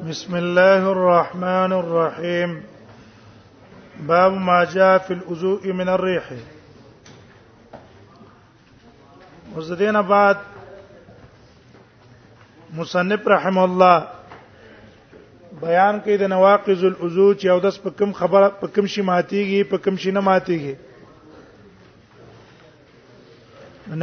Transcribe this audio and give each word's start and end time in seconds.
بسم 0.00 0.34
الله 0.36 0.86
الرحمن 0.90 1.72
الرحيم 1.72 2.52
باب 4.06 4.32
ما 4.32 4.64
جاء 4.74 4.98
في 4.98 5.12
الوضوء 5.12 5.72
من 5.72 5.88
الريح 5.88 6.30
وزدين 9.56 10.00
بعد 10.02 10.36
مصنف 12.74 13.28
رحم 13.28 13.58
الله 13.58 14.06
بیان 15.60 16.00
کې 16.00 16.18
د 16.18 16.22
نواقض 16.34 16.84
الوضوء 16.84 17.32
چې 17.34 17.46
او 17.50 17.60
داس 17.60 17.78
په 17.82 17.90
کوم 17.98 18.12
خبره 18.20 18.48
په 18.60 18.66
کوم 18.74 18.86
شي 18.96 19.02
ماتيږي 19.08 19.62
په 19.64 19.76
کوم 19.78 19.96
شي 20.06 20.10
نه 20.10 20.20
ماتيږي 20.30 20.74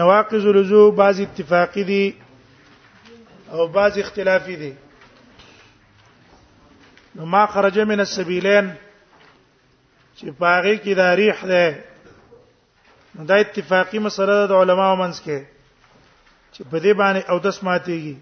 نواقض 0.03 0.45
الوضوء 0.45 0.91
بعض 1.01 1.19
اتفاقي 1.21 1.83
دي 1.83 2.03
او 3.51 3.67
بعض 3.67 3.97
اختلافي 3.99 4.55
دي 4.55 4.73
نو 7.19 7.25
ما 7.25 7.45
خرج 7.53 7.79
من 7.79 7.99
السبيلين 7.99 8.69
چې 10.17 10.25
پاغي 10.39 10.75
کې 10.77 10.93
د 10.99 11.15
ریح 11.15 11.45
ده 11.51 13.17
نو 13.17 13.25
دا 13.31 13.35
اتفاقی 13.43 13.99
مسله 14.05 14.45
د 14.51 14.61
علماو 14.63 14.95
منځ 14.95 15.17
کې 15.25 15.43
چې 16.53 16.61
په 16.71 16.79
دې 16.79 16.93
باندې 16.93 17.21
او 17.29 17.37
دس 17.49 17.61
ماتيږي 17.63 18.15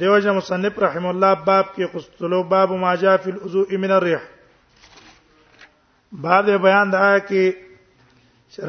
دیو 0.00 0.18
جن 0.24 0.34
مصنف 0.40 0.78
رحم 0.86 1.06
الله 1.12 1.34
باب 1.50 1.66
کې 1.74 1.84
قسطلو 1.94 2.42
باب 2.56 2.72
ما 2.84 2.94
جاء 3.06 3.16
في 3.26 3.30
الوضوء 3.36 3.76
من 3.86 3.90
الريح 3.90 4.22
باب 6.26 6.50
بیان 6.66 6.90
دا 6.98 7.06
کې 7.18 7.52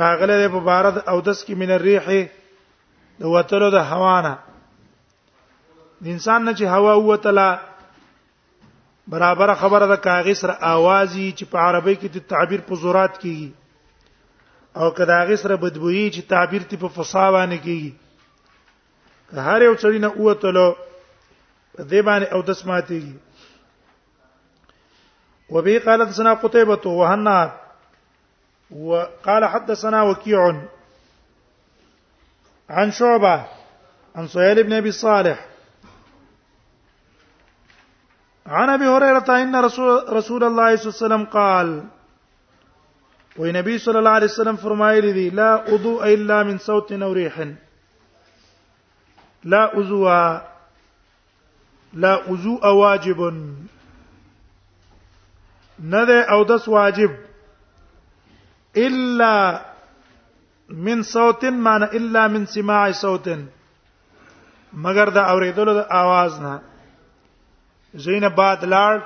راغله 0.06 0.48
په 0.48 0.59
بارد 0.72 1.04
او 1.09 1.22
دس 1.22 1.45
کې 1.45 1.52
من 1.66 1.72
الريح 1.72 2.28
د 3.20 3.23
وتلو 3.36 3.70
د 3.81 3.92
هوا 3.92 4.16
نه 4.22 4.38
د 6.02 6.06
انسان 6.16 6.44
نه 6.45 6.54
چې 6.54 6.64
هوا 6.64 6.94
وتله 7.09 7.52
برابر 9.07 9.53
خبره 9.53 9.88
ده 9.88 9.95
کاغذ 9.97 10.38
سره 10.38 10.53
اوازي 10.67 11.33
چې 11.38 11.44
په 11.52 11.58
عربی 11.58 11.95
کې 11.95 12.08
د 12.09 12.17
تعبیر 12.31 12.61
په 12.61 12.75
زورات 12.75 13.17
کیږي 13.23 13.50
او 14.80 14.91
کدا 14.97 15.17
غ 15.28 15.36
سره 15.41 15.55
بدبوئی 15.55 16.05
چې 16.16 16.22
تعبیر 16.30 16.64
تی 16.69 16.78
په 16.78 16.88
فصاوانه 16.88 17.58
کیږي 17.66 17.91
هر 19.47 19.61
یو 19.61 19.75
څړی 19.81 20.00
نه 20.05 20.08
اوتلو 20.17 20.75
دې 21.89 22.02
باندې 22.08 22.28
او 22.33 22.41
د 22.41 22.52
سماتیږي 22.61 23.13
وبه 25.50 25.80
قالت 25.80 26.09
سنا 26.16 26.33
قتيبة 26.33 26.81
وهنا 26.85 27.52
وقال 28.72 29.45
حدثنا 29.45 30.02
وكيع 30.02 30.61
عن 32.69 32.91
شعبة 32.91 33.45
عن 34.16 34.28
سهيل 34.28 34.63
بن 34.63 34.73
أبي 34.73 34.91
صالح 34.91 35.38
عن 38.47 38.69
ابي 38.69 38.86
هريره 38.88 39.38
ان 39.41 39.55
رسول 39.55 40.03
رسول 40.09 40.44
الله 40.44 40.75
صلى 40.75 40.86
الله 40.89 40.95
عليه 40.97 41.05
وسلم 41.05 41.25
قال 41.25 41.83
وي 43.38 43.52
نبي 43.52 43.77
صلى 43.77 44.00
الله 44.00 44.09
عليه 44.19 44.27
وسلم 44.31 44.55
فرمایلی 44.55 45.11
دی 45.13 45.30
لا 45.30 45.53
اضو 45.55 46.00
الا 46.03 46.44
من 46.44 46.58
صوت 46.58 46.91
او 46.91 47.13
ريح 47.13 47.39
لا 49.44 49.63
اوضو 49.75 50.05
لا 51.94 52.13
اوضو 52.27 52.59
واجب 52.81 53.33
نده 55.83 56.22
او 56.23 56.44
دس 56.44 56.67
واجب 56.69 57.11
الا 58.78 59.61
من 60.69 61.03
صوت 61.03 61.45
معنی 61.45 61.85
الا 61.85 62.28
من 62.28 62.45
سماع 62.45 62.91
صوت 62.91 63.28
مگر 64.73 65.05
دا 65.09 65.22
اوریدلو 65.30 65.73
د 65.73 65.83
आवाज 65.89 66.41
نه 66.41 66.72
زین 68.02 68.27
باد 68.30 68.63
لاړ 68.66 68.99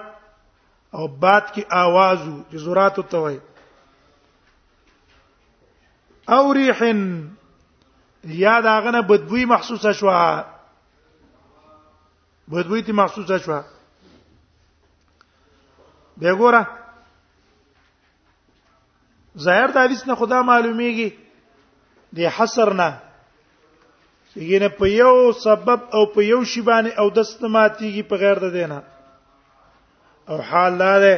او 0.97 1.07
باد 1.21 1.43
کی 1.53 1.61
आवाज 1.83 2.19
چې 2.51 2.57
زورات 2.57 2.99
ته 3.11 3.17
وای 3.17 3.39
او 6.27 6.53
ریحن 6.53 6.99
یا 8.23 8.61
داغه 8.61 8.91
نه 8.91 9.01
بدبوی 9.01 9.45
محسوسه 9.45 9.93
شوه 9.93 10.43
بدبوی 12.51 12.81
تی 12.83 12.91
محسوسه 12.91 13.37
شوه 13.37 13.63
به 16.17 16.35
ګوره 16.35 16.67
ظاهر 19.37 19.67
د 19.71 19.77
حدیث 19.77 20.07
نه 20.07 20.15
خدا 20.15 20.41
معلومیږي 20.43 21.11
د 22.15 22.19
حصر 22.39 22.73
نه 22.73 22.99
یګینه 24.41 24.69
په 24.79 24.85
یو 25.01 25.15
سبب 25.45 25.79
او 25.95 26.01
په 26.13 26.21
یو 26.31 26.39
شی 26.51 26.61
باندې 26.69 26.91
او 26.99 27.07
د 27.15 27.19
استماتیږي 27.27 28.03
په 28.09 28.15
غیر 28.23 28.37
د 28.41 28.47
دینه 28.57 28.79
او 30.29 30.37
حال 30.49 30.73
لاره 30.81 31.15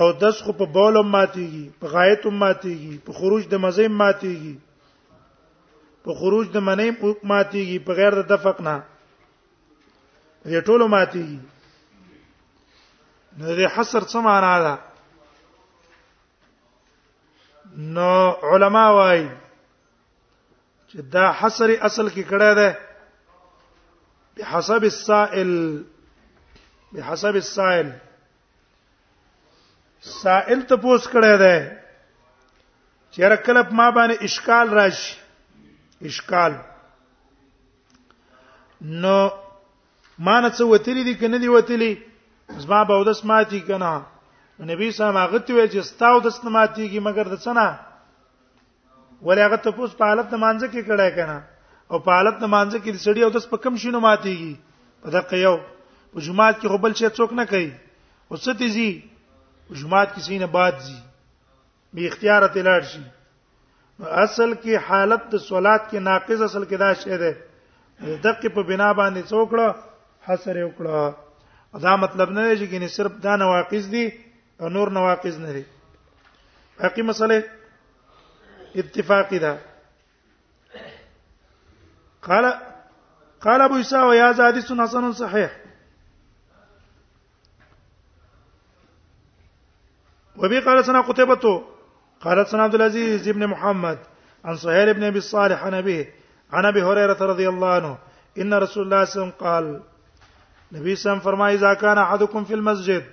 او 0.00 0.06
دس 0.24 0.36
خو 0.44 0.52
په 0.60 0.66
بول 0.76 0.94
ماتیږي 1.14 1.66
په 1.80 1.86
غایت 1.94 2.22
ماتیږي 2.42 2.92
په 3.06 3.10
خروج 3.18 3.42
د 3.52 3.60
مزه 3.64 3.88
ماتیږي 4.00 4.54
په 6.04 6.10
خروج 6.20 6.46
د 6.54 6.58
منی 6.68 6.90
ماتیږي 7.30 7.78
په 7.86 7.90
غیر 7.98 8.12
د 8.20 8.22
دفق 8.32 8.56
نه 8.68 8.74
یې 10.52 10.60
ټول 10.68 10.80
ماتیږي 10.94 11.40
نو 13.38 13.44
د 13.60 13.62
حصر 13.74 14.02
څه 14.10 14.16
معنا 14.26 14.54
ده 14.64 14.74
نو 17.96 18.12
علما 18.52 18.86
وایي 18.96 19.28
چې 20.92 21.00
دا 21.14 21.26
حصر 21.40 21.68
اصل 21.88 22.06
کې 22.14 22.24
کړه 22.30 22.52
ده 22.58 22.70
بحسب 24.36 24.82
السائل 24.92 25.52
بحسب 26.94 27.34
السائل 27.42 27.88
سائل 30.22 30.60
ته 30.72 30.76
پوس 30.84 31.02
کړه 31.14 31.34
ده 31.42 31.54
چې 33.12 33.20
رکلب 33.34 33.66
ما 33.78 33.86
باندې 33.98 34.16
اشکال 34.28 34.68
راشي 34.78 35.12
اشکال 36.10 36.52
نو 39.04 39.16
مان 40.26 40.44
څه 40.56 40.62
وتلی 40.72 41.04
دي 41.08 41.14
کنه 41.22 41.38
دي 41.46 41.48
وتلی 41.54 41.92
زما 42.66 42.82
به 42.92 43.00
ودس 43.04 43.24
ماتي 43.32 43.60
کنه 43.70 43.94
نبی 44.72 44.90
صاحب 44.98 45.16
هغه 45.20 45.38
ته 45.48 45.54
ویل 45.54 45.70
چې 45.70 45.80
ستاو 45.92 46.20
د 46.28 46.36
سماتیږي 46.36 47.00
مګر 47.08 47.28
د 47.34 47.42
څه 47.44 47.48
نه 47.60 47.78
ولې 49.24 49.44
هغه 49.46 49.56
ته 49.66 49.70
پوس 49.78 49.92
په 49.98 50.04
حالت 50.10 50.28
د 50.34 50.40
مانځ 50.44 50.62
کې 50.72 50.82
کړه 50.86 51.08
کنه 51.16 51.38
او 51.90 51.96
په 52.06 52.10
حالت 52.18 52.36
د 52.42 52.50
مانځ 52.54 52.72
کې 52.82 52.90
د 52.94 52.98
سړی 53.06 53.22
او 53.24 53.30
د 53.34 53.38
سپکم 53.44 53.74
شینو 53.82 54.00
ماتيږي 54.06 54.54
په 55.02 55.08
دقه 55.14 55.36
یو 55.46 55.54
په 56.12 56.18
جمعات 56.26 56.56
کې 56.60 56.68
غبل 56.74 56.92
شي 57.00 57.08
څوک 57.20 57.30
نه 57.40 57.44
کوي 57.52 57.68
او 58.30 58.36
څه 58.44 58.50
تیزي 58.62 58.88
جمعات 59.82 60.08
کې 60.14 60.22
سینه 60.26 60.48
باد 60.58 60.74
زی 60.88 60.98
به 61.94 62.02
اختیار 62.10 62.42
ته 62.54 62.60
لاړ 62.68 62.82
شي 62.94 63.02
اصل 64.24 64.50
کې 64.62 64.74
حالت 64.90 65.22
د 65.36 65.44
صلات 65.50 65.82
کې 65.88 65.98
ناقص 66.10 66.38
اصل 66.48 66.62
کې 66.68 66.76
دا 66.84 66.90
شی 67.00 67.16
ده 67.24 67.32
دقه 68.26 68.48
په 68.54 68.60
بنا 68.70 68.90
باندې 69.00 69.22
څوکړه 69.30 69.68
حسر 70.28 70.56
وکړه 70.66 71.02
دا 71.84 71.92
مطلب 72.04 72.28
نه 72.36 72.42
دی 72.58 72.66
چې 72.72 72.94
صرف 72.98 73.12
دا 73.26 73.36
نواقص 73.42 73.84
دي 73.96 74.04
او 74.60 74.66
نور 74.76 74.90
نواقص 74.98 75.34
نه 75.48 75.52
دي 75.58 75.64
باقي 76.80 77.02
مسله 77.10 77.38
اتفاق 78.76 79.30
ده 79.36 79.58
قال 82.22 82.44
قال 83.40 83.60
ابو 83.62 83.74
عيسى 83.74 83.96
وهذا 83.96 84.32
زاد 84.32 84.80
حسن 84.80 85.12
صحيح 85.12 85.50
وبي 90.36 90.58
قال 90.60 90.84
سنا 90.84 91.00
قتيبة 91.00 91.64
قال 92.20 92.46
سنا 92.46 92.62
عبد 92.62 92.74
العزيز 92.74 93.28
بن 93.28 93.46
محمد 93.46 93.98
عن 94.44 94.56
سهيل 94.56 94.94
بن 94.94 95.02
ابي 95.02 95.18
الصالح 95.18 95.62
عن 95.64 95.74
ابي 95.74 96.08
عن 96.52 96.64
ابي 96.66 96.82
هريره 96.82 97.20
رضي 97.22 97.48
الله 97.48 97.70
عنه 97.74 97.98
ان 98.38 98.54
رسول 98.54 98.82
الله 98.84 99.04
صلى 99.04 99.04
الله 99.04 99.04
عليه 99.04 99.10
وسلم 99.10 99.32
قال 99.46 99.82
نبی 100.72 100.96
سم 100.96 101.18
فرمایي 101.20 101.54
اذا 101.56 101.74
كان 101.74 101.98
احدكم 101.98 102.44
في 102.44 102.54
المسجد 102.54 103.04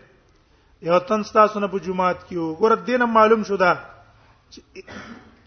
یو 0.81 0.97
تن 0.97 1.23
تاسو 1.23 1.59
نه 1.59 1.67
په 1.67 1.79
جمعات 1.79 2.17
کې 2.29 2.35
وګور 2.37 2.73
دینه 2.87 3.05
معلوم 3.05 3.43
شو 3.43 3.55
دا 3.55 3.77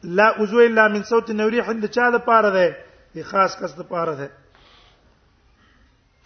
لا 0.04 0.26
اوزو 0.38 0.60
الا 0.60 0.86
من 0.88 1.02
صوت 1.08 1.30
نوريح 1.30 1.70
د 1.82 1.86
چا 1.86 2.10
د 2.10 2.16
پاره 2.26 2.50
ده 2.54 2.72
دی 3.14 3.22
خاص 3.22 3.56
کس 3.58 3.74
د 3.76 3.82
پاره 3.90 4.14
ده 4.14 4.30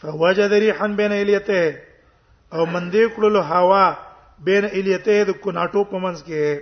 فوجد 0.01 0.53
ريحا 0.53 0.87
بين 0.87 1.13
اليته 1.13 1.81
او 2.53 2.67
من 2.67 2.91
دې 2.91 3.09
کړلو 3.17 3.41
هوا 3.53 3.95
بین 4.49 4.65
الیته 4.65 5.25
د 5.29 5.39
کناټو 5.45 5.85
پمنس 5.91 6.23
کې 6.23 6.61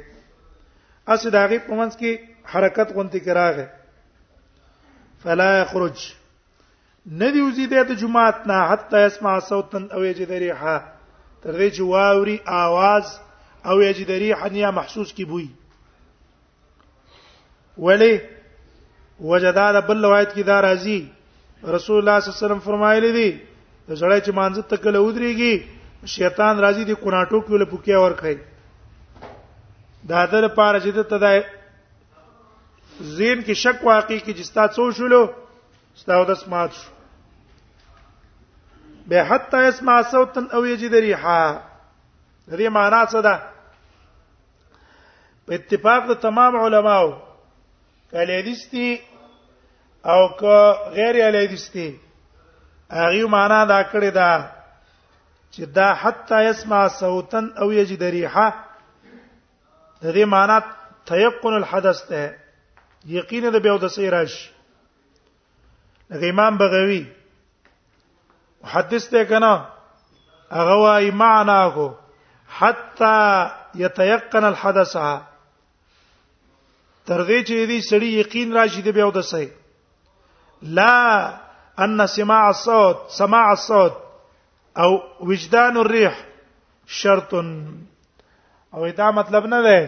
اس 1.14 1.26
داغي 1.38 1.58
پمنس 1.70 1.96
کې 1.96 2.18
حرکت 2.54 2.92
غونتی 2.98 3.20
کراغه 3.30 3.66
فلا 5.22 5.50
يخرج 5.62 5.98
ندی 7.22 7.40
وزید 7.40 7.74
د 7.88 7.96
جمعات 8.04 8.46
نه 8.46 8.68
حتا 8.70 9.04
يسمع 9.06 9.38
صوتا 9.48 9.78
او 9.96 10.04
يجد 10.10 10.30
ريحا 10.32 10.76
تر 11.42 11.52
دې 11.52 11.76
چې 11.76 11.80
واوري 11.80 12.38
आवाज 12.46 13.04
او 13.66 13.80
يجد 13.80 14.10
ريحا 14.10 14.46
یا 14.56 14.70
محسوس 14.78 15.12
کی 15.12 15.24
بوئی 15.32 15.48
ولی 17.82 18.16
وجدا 19.30 19.70
د 19.72 19.80
بل 19.86 20.04
روایت 20.04 20.32
کې 20.34 20.42
دا 20.46 20.60
راځي 20.60 21.08
رسول 21.76 21.98
الله 22.00 22.20
صلی 22.20 22.28
الله 22.28 22.36
علیه 22.38 22.44
وسلم 22.46 22.60
فرمایلی 22.66 23.12
دی 23.18 23.28
زړه 23.88 24.18
چې 24.24 24.30
مانځ 24.30 24.64
ته 24.72 24.76
کله 24.86 24.98
ودرېږي 25.00 25.66
شیطان 26.16 26.56
راځي 26.64 26.84
دی 26.88 26.94
کوناټو 26.94 27.40
کې 27.46 27.56
له 27.60 27.64
پوکي 27.74 27.92
اور 27.92 28.12
کوي 28.12 28.38
دا 30.08 30.26
تر 30.32 30.48
پار 30.56 30.80
چې 30.80 30.90
ته 30.92 31.18
دا 31.18 31.42
زین 33.00 33.42
کې 33.42 33.52
شک 33.62 33.84
واقع 33.84 34.16
کې 34.18 34.32
جستا 34.40 34.66
څو 34.78 34.90
شولو 34.96 35.22
ستاو 36.02 36.24
د 36.30 36.34
سمات 36.40 36.72
شو 36.72 36.90
به 39.12 39.22
حتا 39.28 39.62
يسمع 39.68 39.96
صوتا 40.10 40.40
او 40.58 40.64
يجد 40.72 40.94
ريحا 41.06 41.42
دې 42.48 42.70
معنی 42.78 43.02
څه 43.06 43.22
ده 43.22 43.42
په 45.46 45.54
اتفاق 45.60 46.08
د 46.10 46.20
تمام 46.26 46.56
علماو 46.66 47.08
کلیدستی 48.14 49.00
او 50.04 50.22
که 50.40 50.74
غیر 50.98 51.16
الیدستی 51.26 51.88
هغه 52.90 53.24
معنا 53.34 53.60
دا 53.72 53.78
کړی 53.90 54.10
دا 54.20 54.32
چې 55.52 55.62
دا 55.76 55.94
حتا 56.02 56.42
يسمع 56.48 56.88
صوتا 56.88 57.40
او 57.60 57.72
یجد 57.72 58.02
ريحه 58.14 58.52
د 60.02 60.06
دې 60.14 60.24
معنا 60.34 60.58
تيقن 61.06 61.54
الحدث 61.60 62.00
ته 62.08 62.20
یقین 63.18 63.44
د 63.52 63.56
بیاو 63.64 63.78
د 63.78 63.86
سیرش 63.96 64.34
د 66.20 66.24
امام 66.30 66.56
بغوی 66.58 67.06
محدث 68.64 69.04
ته 69.10 69.24
کنا 69.30 69.52
هغه 70.58 70.74
وايي 70.84 71.10
معناه 71.10 71.94
حتا 72.58 73.18
يتيقن 73.74 74.44
الحدث 74.44 74.96
ترغه 77.06 77.38
چې 77.48 77.54
دې 77.70 77.78
سړی 77.90 78.10
یقین 78.20 78.48
راشي 78.58 78.82
دې 78.86 78.92
بیا 78.96 79.06
ودسه 79.08 79.42
لا 80.78 80.96
ان 81.86 82.06
سماع 82.16 82.44
الصوت 82.52 82.98
سماع 83.18 83.44
الصوت 83.50 83.94
او 84.84 84.90
وجدان 85.30 85.76
الريح 85.80 86.14
شرط 87.00 87.32
او 88.74 88.82
دا 88.98 89.10
مطلب 89.18 89.46
نه 89.46 89.58
دی 89.66 89.80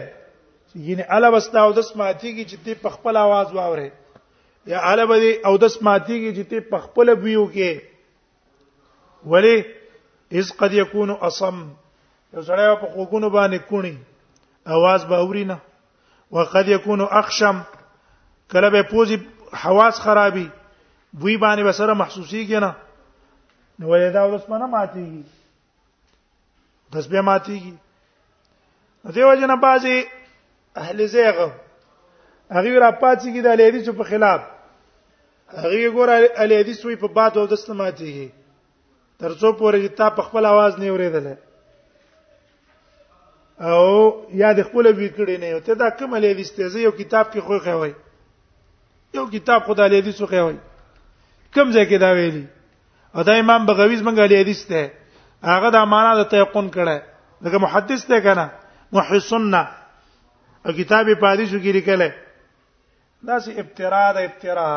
یعنی 0.89 1.03
الا 1.15 1.29
بس 1.35 1.47
دا 1.53 1.61
او 1.61 1.71
د 1.77 1.81
سماتیږي 1.81 2.45
چې 2.49 2.57
دې 2.65 2.73
په 2.81 2.89
خپل 2.95 3.17
आवाज 3.23 3.47
واوري 3.55 3.89
یا 4.71 4.79
الا 4.91 5.05
به 5.11 5.33
او 5.45 5.57
د 5.63 5.69
سماتیږي 5.75 6.35
چې 6.37 6.43
دې 6.51 6.59
په 6.69 6.77
خپل 6.85 7.15
بيو 7.15 7.47
کې 7.53 7.81
ولی 9.25 9.65
اذ 10.41 10.51
قد 10.61 10.73
يكون 10.79 11.09
اصم 11.29 11.55
یو 12.33 12.41
سړی 12.41 12.79
په 12.81 12.85
خوګونو 12.93 13.29
باندې 13.29 13.57
کونی 13.69 13.95
आवाज 14.77 15.05
به 15.11 15.15
اوري 15.25 15.45
نه 15.51 15.57
وقد 16.31 16.67
يكون 16.67 17.01
اخشم 17.01 17.61
کله 18.51 18.69
به 18.69 18.83
پوزي 18.83 19.19
حواس 19.53 19.99
خرابي 19.99 20.49
بوی 21.13 21.37
باندې 21.37 21.61
بسره 21.65 21.93
محسوسي 21.93 22.47
کنه 22.47 22.75
نو 23.79 23.89
ولدا 23.91 24.23
ولس 24.25 24.41
باندې 24.41 24.73
ماتيږي 24.73 25.25
بس 26.95 27.07
به 27.07 27.21
ماتيږي 27.21 27.73
دیو 29.05 29.33
جن 29.35 29.55
بازي 29.61 30.05
اهل 30.77 31.07
زیغه 31.07 31.51
هغه 32.51 32.79
را 32.79 32.91
پاتېږي 32.91 33.43
د 33.43 33.47
الیدی 33.47 33.91
په 33.91 34.03
خلاف 34.03 34.41
هغه 35.51 35.89
ګور 35.95 36.37
الیدی 36.39 36.73
سوی 36.73 36.95
په 36.95 37.07
باد 37.07 37.37
او 37.37 37.45
د 37.45 37.55
سلامتیږي 37.55 38.29
ترڅو 39.23 39.51
پورې 39.51 39.97
تا 39.97 40.09
په 40.09 40.21
خپل 40.23 40.45
आवाज 40.45 40.79
نه 40.79 40.85
اوریدل 40.89 41.35
او 43.57 44.25
یاد 44.41 44.53
خپل 44.65 44.85
وی 44.97 45.07
کړی 45.09 45.37
نه 45.43 45.47
یو 45.53 45.59
ته 45.67 45.73
دا 45.81 45.89
کوم 45.99 46.11
لې 46.15 46.31
وستې 46.39 46.81
یو 46.81 46.91
کتاب 46.97 47.29
کې 47.33 47.39
خو 47.39 47.59
خوي 47.59 47.93
یو 49.17 49.25
کتاب 49.33 49.63
خدای 49.67 49.89
له 49.89 49.99
دې 50.07 50.13
څخه 50.19 50.39
خوي 50.43 50.57
کوم 51.53 51.71
ځای 51.75 51.85
کې 51.89 51.97
دا 52.05 52.11
ویلي 52.19 52.45
او 53.15 53.21
دا 53.29 53.33
امام 53.41 53.65
بغوی 53.65 53.95
زمنګ 54.01 54.19
علی 54.25 54.41
حدیث 54.41 54.61
ته 54.65 54.91
هغه 55.49 55.69
دا 55.77 55.81
معنا 55.93 56.13
د 56.21 56.29
تيقن 56.33 56.69
کړه 56.69 57.01
دغه 57.47 57.57
محدث 57.65 58.05
ته 58.11 58.19
کنه 58.27 58.45
محسننا 58.99 59.63
او 60.65 60.71
کتابي 60.81 61.15
پادیشو 61.25 61.57
کې 61.57 61.73
لیکل 61.77 62.01
دا 63.27 63.39
سي 63.39 63.59
ابتراء 63.59 64.13
دا 64.13 64.19
ابتراء 64.29 64.69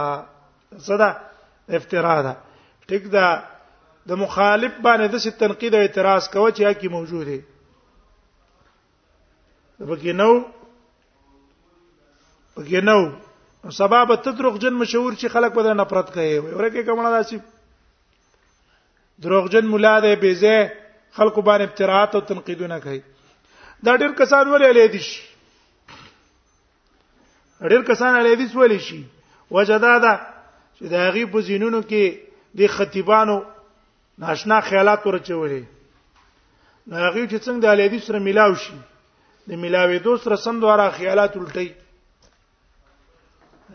صدا 0.89 1.11
افتراء 1.81 2.19
دا 2.27 2.35
ټیک 2.89 3.13
دا 3.13 3.27
د 4.09 4.13
مخالف 4.25 4.73
باندې 4.85 5.31
د 5.33 5.39
تنقید 5.47 5.75
او 5.75 5.81
اعتراض 5.81 6.29
کوي 6.29 6.53
چې 6.53 6.63
هغه 6.65 6.89
موجوده 6.99 7.41
پکې 9.89 10.13
نو 10.13 10.33
پکې 12.55 12.81
نو 12.89 13.13
سبب 13.77 14.15
تدروغ 14.25 14.57
جن 14.61 14.75
مشهور 14.81 15.13
چې 15.19 15.29
خلک 15.33 15.55
په 15.55 15.63
دې 15.63 15.75
نفرت 15.77 16.13
کوي 16.15 16.39
ورکه 16.39 16.83
کومه 16.91 17.11
داسي 17.15 17.39
دروغجن 19.25 19.65
مولا 19.71 19.93
دې 20.01 20.17
بيزه 20.21 20.73
خلکو 21.21 21.43
باندې 21.43 21.65
ابتراعات 21.69 22.15
او 22.15 22.21
تنقیدونه 22.33 22.79
کوي 22.85 23.01
دا 23.83 23.97
ډېر 23.97 24.13
کسان 24.21 24.45
ولې 24.53 24.73
لې 24.73 24.89
دي 24.93 24.99
شي 24.99 25.23
ډېر 27.61 27.83
کسان 27.93 28.21
لې 28.23 28.37
دي 28.37 28.47
ولې 28.55 28.79
شي 28.79 29.03
وجدا 29.59 29.95
دا 30.07 30.15
چې 30.77 30.83
دا 30.95 31.09
غي 31.17 31.25
په 31.33 31.41
زینونو 31.49 31.83
کې 31.83 32.19
د 32.61 32.67
خطیبانو 32.77 33.41
ناشنا 34.25 34.61
خیالات 34.71 35.07
ورچولې 35.07 35.65
دا 36.87 37.11
غي 37.15 37.29
چې 37.29 37.39
څنګه 37.49 37.61
د 37.61 37.79
لې 37.79 37.89
دي 37.99 38.07
سره 38.11 38.19
ملاو 38.29 38.55
شي 38.67 38.75
د 39.49 39.53
ملاوي 39.57 39.99
دوست 40.05 40.29
رسم 40.29 40.61
دواره 40.61 40.89
خیالات 40.97 41.37
الټي 41.37 41.67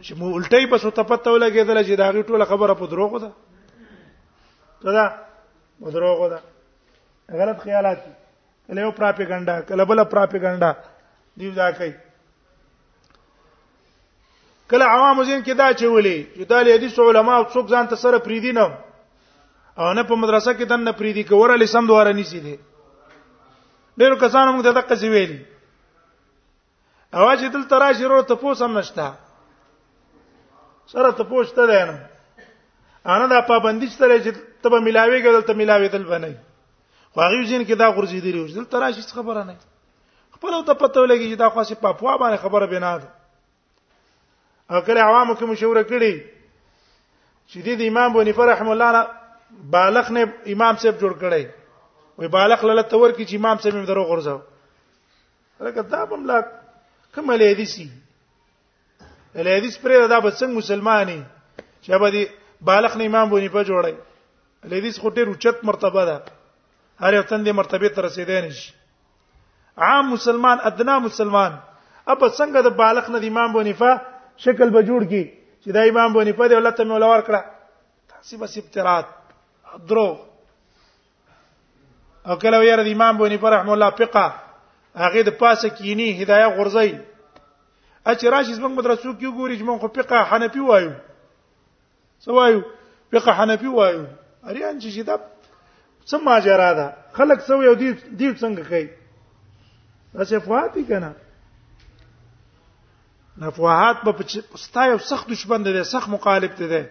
چې 0.05 0.13
مو 0.17 0.29
الټي 0.37 0.65
بس 0.73 0.81
ته 0.87 1.03
پته 1.03 1.31
ولګېدل 1.31 1.83
چې 1.87 1.95
دا 2.01 2.09
غي 2.13 2.21
ټوله 2.29 2.45
خبره 2.51 2.73
په 2.81 2.85
دروغ 2.93 3.15
ده 3.19 3.31
دا 4.97 5.05
په 5.85 5.91
دروغ 5.95 6.21
ده 6.33 6.39
غلط 7.41 7.61
خیالات 7.65 8.03
کله 8.67 8.81
یو 8.81 8.91
پراپګاندا 8.97 9.55
کله 9.71 9.83
بل 9.85 10.03
پراپګاندا 10.11 10.71
دیو 11.39 11.51
دا 11.57 11.71
کوي 11.79 11.91
کله 14.69 14.85
عوام 14.91 15.23
زین 15.23 15.41
کې 15.43 15.53
دا 15.57 15.73
چولې 15.73 16.37
چې 16.37 16.43
دا 16.53 16.59
حدیث 16.61 16.99
علما 17.07 17.33
او 17.39 17.43
څوک 17.57 17.67
ځان 17.73 17.87
ته 17.95 18.01
سره 18.03 18.17
پریدي 18.27 18.51
نه 18.51 18.77
او 19.81 19.89
نه 19.97 20.03
په 20.03 20.15
مدرسه 20.21 20.53
کې 20.53 20.63
دنه 20.69 20.91
پریدي 21.01 21.23
کوي 21.25 21.41
ورلې 21.41 21.65
سم 21.73 21.87
دواره 21.91 22.13
نيسي 22.21 22.39
دي 22.45 22.55
ډیرو 24.03 24.15
کسانو 24.27 24.53
موږ 24.59 24.63
ته 24.69 24.81
دقه 24.81 25.11
ویلي 25.17 25.43
اوا 27.15 27.33
چې 27.39 27.49
دل 27.51 27.61
تراشی 27.71 28.05
ورو 28.05 28.21
ته 28.29 28.35
پوسم 28.39 28.77
نشتا 28.77 29.03
سره 30.93 31.11
ته 31.19 31.23
پوښتنه 31.27 31.67
ده 31.67 31.85
نه 31.91 33.13
انا 33.13 33.27
دا 33.33 33.37
پابندی 33.51 33.87
سره 33.93 34.17
چې 34.19 34.31
ته 34.65 34.69
به 34.73 34.79
ملاويږي 34.79 35.33
دلته 35.35 35.53
ملاويدل 35.59 36.03
بنئ 36.09 36.31
خو 37.13 37.21
هغه 37.21 37.45
ځین 37.51 37.63
کې 37.67 37.75
دا 37.83 37.87
غورځېدلی 37.91 38.39
و 38.43 38.47
دلته 38.55 38.79
راشي 38.85 39.01
څه 39.03 39.15
خبره 39.19 39.43
نه 39.43 39.55
خپل 40.39 40.57
ته 40.71 40.75
پته 40.81 41.05
ولګي 41.05 41.31
چې 41.31 41.35
دا 41.43 41.49
خاصه 41.53 41.75
پاپوا 41.85 42.17
باندې 42.23 42.43
خبره 42.47 42.65
بنا 42.73 42.91
ده 42.97 43.07
او 44.71 44.81
کله 44.89 44.99
عوامو 45.07 45.33
کې 45.33 45.43
مشوره 45.53 45.83
کړي 45.83 46.13
چې 47.47 47.79
د 47.83 47.87
امام 47.93 48.13
بونی 48.17 48.31
فرحم 48.41 48.69
الله 48.75 48.91
نه 48.97 49.63
بالغ 49.77 50.11
نه 50.19 50.33
امام 50.57 50.75
صاحب 50.83 50.99
جوړ 50.99 51.23
کړي 51.23 52.19
وي 52.19 52.27
بالغ 52.35 52.65
لاله 52.69 52.81
تور 52.81 53.09
کې 53.09 53.29
چې 53.29 53.35
امام 53.41 53.57
صاحب 53.65 53.73
یې 53.81 53.87
درو 53.93 54.05
غورځاو 54.11 55.67
لکه 55.69 55.81
دا 55.97 56.03
بملاک 56.13 56.53
کوم 57.15 57.31
له 57.31 57.47
حدیثي 57.51 57.85
له 59.47 59.55
حدیث 59.57 59.77
پرې 59.83 60.07
دا 60.13 60.19
بس 60.25 60.41
مسلمانې 60.43 61.19
چې 61.83 61.99
به 62.03 62.09
دي 62.15 62.23
بالغ 62.71 62.95
نه 63.01 63.05
امام 63.11 63.29
بونی 63.33 63.49
په 63.55 63.63
جوړي 63.69 63.93
له 64.69 64.75
حدیث 64.81 64.95
خو 65.01 65.09
ډېر 65.09 65.25
اوچت 65.27 65.57
مرتبه 65.71 66.05
ده 66.11 66.17
هر 67.01 67.13
یو 67.19 67.23
تندې 67.31 67.51
مرتبه 67.61 67.89
ته 67.95 68.01
رسیدای 68.07 68.41
نشي 68.47 68.67
عام 69.87 70.11
مسلمان 70.15 70.57
ادنا 70.71 70.99
مسلمان 71.07 71.57
اب 72.07 72.19
څنګه 72.19 72.61
د 72.69 72.75
بالغ 72.83 73.09
نه 73.15 73.27
امام 73.31 73.53
بونیفا 73.57 73.91
شکل 74.45 74.69
به 74.77 74.81
جوړ 74.89 75.09
کی 75.13 75.23
چې 75.63 75.71
دا 75.79 75.89
امام 75.91 76.13
بونیفا 76.19 76.47
دی 76.47 76.55
ولته 76.61 76.83
مې 76.83 76.95
ولور 76.97 77.19
کړه 77.19 77.41
تاسو 78.15 78.37
بس 78.43 78.57
ابتراط 78.63 79.05
درو 79.91 80.09
او 82.29 82.35
کله 82.43 82.59
ویره 82.65 82.83
د 82.87 82.91
امام 82.97 83.17
بونیفا 83.23 83.49
رحم 83.55 83.69
الله 83.69 83.89
فقہ 84.03 84.27
هغه 85.01 85.21
د 85.27 85.35
پاسه 85.41 85.69
کینی 85.79 86.07
هدايه 86.21 86.47
غورځي 86.55 86.91
اچ 88.11 88.19
راشي 88.33 88.53
زمنګ 88.57 88.73
مدرسو 88.77 89.11
کې 89.19 89.27
ګوري 89.37 89.55
چې 89.59 89.63
مونږ 89.67 89.79
خو 89.81 89.87
فقہ 89.95 90.19
حنفي 90.31 90.61
وایو 90.69 90.93
سوایو 92.27 92.59
فقہ 93.15 93.31
حنفي 93.39 93.69
وایو 93.77 94.03
اریان 94.51 94.75
چې 94.83 95.01
دا 95.09 95.15
څه 96.09 96.15
ماجرا 96.29 96.69
ده 96.79 96.87
خلک 97.19 97.39
سو 97.49 97.59
یو 97.67 97.73
دی 97.81 97.91
دی 98.19 98.27
څنګه 98.41 98.63
کوي 98.69 98.89
اسه 100.23 100.39
فواتی 100.47 100.83
کنه 100.93 101.11
نفوهات 103.43 103.97
په 104.07 104.11
پستا 104.55 104.85
یو 104.93 104.97
سخت 105.11 105.31
دشمن 105.35 105.63
دی 105.69 105.83
سخت 105.93 106.09
مخالف 106.17 106.51
دی 106.73 106.83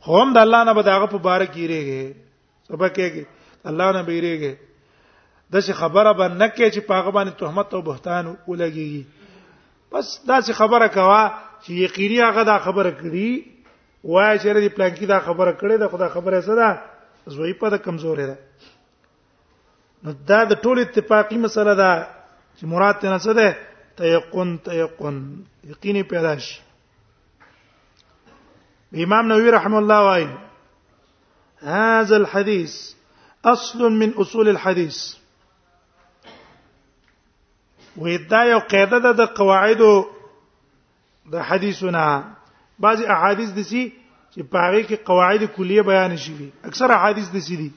خو 0.00 0.20
هم 0.20 0.32
د 0.32 0.38
الله 0.38 0.64
نه 0.66 0.72
به 0.80 0.90
داغه 0.90 1.06
په 1.14 1.18
بار 1.30 1.46
کیږي 1.46 2.14
سبا 2.68 2.88
کېږي 2.88 3.24
الله 3.72 3.92
نه 3.98 4.02
بیریږي 4.12 4.52
دغه 5.52 5.72
خبره 5.72 6.12
به 6.12 6.28
نه 6.28 6.48
کې 6.56 6.66
چې 6.74 6.80
پاغه 6.80 7.10
باندې 7.10 7.32
تهمت 7.40 7.74
او 7.74 7.82
بهتان 7.82 8.36
ولګي 8.48 9.06
بس 9.92 10.20
دغه 10.28 10.52
خبره 10.52 10.86
کوا 10.88 11.24
چې 11.64 11.70
یقیني 11.70 12.20
هغه 12.20 12.42
دا 12.44 12.58
خبره 12.58 12.90
کړي 13.00 13.30
وای 14.04 14.38
چې 14.38 14.46
ردی 14.46 14.68
پلانکی 14.68 15.06
دا 15.06 15.18
خبره 15.20 15.52
کړي 15.60 15.76
دا 15.78 15.88
خدا 15.88 16.08
خبره 16.08 16.40
سره 16.40 16.80
زوی 17.26 17.52
په 17.54 17.76
کمزورې 17.78 18.26
ده 18.30 18.36
نو 20.04 20.12
دا 20.28 20.44
د 20.44 20.52
ټول 20.64 20.78
اتفاقی 20.78 21.38
مسله 21.38 21.74
ده 21.74 22.06
چې 22.60 22.64
مراد 22.64 22.98
ته 22.98 23.08
نه 23.10 23.18
څه 23.18 23.32
ده 23.36 23.56
تيقن 23.96 24.58
تيقن 24.64 25.16
یقیني 25.64 26.02
پیدا 26.02 26.36
شي 26.38 26.60
امام 29.04 29.26
نووي 29.28 29.50
رحم 29.50 29.74
الله 29.74 30.00
وایي 30.06 30.28
هذا 31.60 32.16
الحديث 32.16 32.76
اصل 33.44 33.90
من 33.92 34.14
اصول 34.18 34.48
الحديث 34.48 35.00
وې 37.96 38.16
دا 38.30 38.42
یو 38.44 38.58
قاعده 38.58 38.98
ده 38.98 39.12
د 39.12 39.20
قواعدو 39.38 39.90
د 41.32 41.42
حدیثونه 41.48 42.04
بعضی 42.84 43.04
احادیث 43.14 43.50
دسي 43.56 43.82
چې 44.32 44.42
په 44.54 44.58
هغه 44.58 44.82
کې 44.82 44.96
قواعد 45.04 45.42
کلیه 45.56 45.82
بیان 45.88 46.16
شي 46.22 46.50
اکثر 46.70 46.92
احادیث 46.94 47.28
دسي 47.34 47.56
دي 47.62 47.70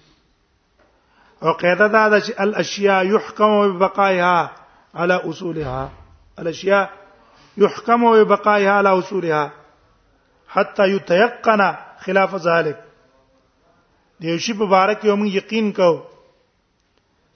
او 1.43 1.53
قاعده 1.63 1.87
دا 1.87 2.03
ده 2.09 2.19
چې 2.19 2.33
الاشیاء 2.39 3.01
يحكم 3.03 3.73
ببقائها 3.73 4.51
على 4.95 5.15
اصولها 5.15 5.91
الاشياء 6.39 6.91
يحكم 7.57 8.11
ببقائها 8.11 8.71
على 8.71 8.99
اصولها 8.99 9.51
حتى 10.47 10.89
يتيقن 10.91 11.65
خلاف 12.05 12.35
ذلك 12.47 12.83
دیو 14.23 14.37
شی 14.43 14.53
مبارک 14.59 15.03
یوم 15.05 15.25
یقین 15.25 15.71
کو 15.79 15.91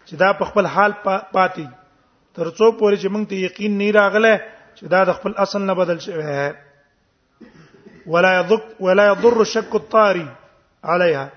چې 0.05 0.15
دا 0.19 0.31
په 0.33 0.45
خپل 0.51 0.65
حال 0.75 0.91
پاتې 1.05 1.67
ترڅو 2.37 2.71
پورې 2.77 2.95
چې 3.01 3.07
موږ 3.15 3.23
ته 3.29 3.35
یقین 3.49 3.73
نه 3.81 3.87
راغله 3.97 4.33
چې 4.77 4.83
دا 4.93 5.01
د 5.09 5.17
خپل 5.19 5.31
اصل 5.45 5.61
نه 5.69 5.73
بدل 5.81 5.97
شوی 6.05 6.25
دی 6.29 8.05
ولا 8.15 8.31
يضر 8.39 8.59
ولا 8.87 9.05
يضر 9.11 9.33
الشك 9.41 9.69
الطاري 9.79 10.25
عليها 10.93 11.27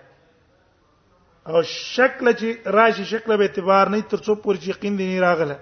او 1.51 1.63
شکل 1.95 2.27
چې 2.41 2.49
راشي 2.79 3.05
شکل 3.13 3.31
به 3.39 3.45
اعتبار 3.47 3.87
نه 3.95 3.99
ترڅو 4.11 4.33
پورې 4.45 4.59
چې 4.63 4.69
یقین 4.75 4.95
دی 4.99 5.07
نه 5.13 5.19
راغله 5.27 5.57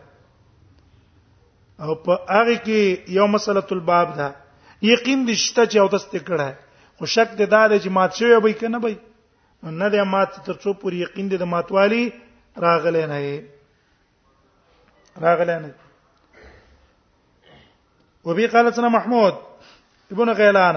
او 1.85 1.93
په 2.07 2.13
هغه 2.39 2.57
کې 2.67 2.81
یو 3.19 3.27
مسله 3.37 3.63
الباب 3.77 4.09
ده 4.19 4.29
یقین 4.95 5.21
دي 5.31 5.35
شته 5.45 5.63
چې 5.71 5.77
او 5.85 5.89
دست 5.95 6.11
کړه 6.29 6.51
خو 6.97 7.05
شک 7.15 7.29
دې 7.39 7.47
دا 7.55 7.61
چې 7.83 7.89
مات 8.01 8.13
شوی 8.19 8.41
به 8.49 8.53
کنه 8.65 8.79
به 8.83 8.93
نه 9.81 9.89
دې 9.93 10.03
مات 10.17 10.31
ترڅو 10.45 10.71
پورې 10.81 10.97
یقین 11.05 11.27
دې 11.31 11.37
د 11.43 11.45
ماتوالي 11.55 12.05
راغله 12.67 13.07
نه 13.15 13.19
راغلی 15.23 15.57
نه 15.63 15.71
وبي 18.25 18.47
قال 18.47 18.75
سنا 18.75 18.89
محمود 18.89 19.35
ابن 20.13 20.31
غيلان 20.41 20.77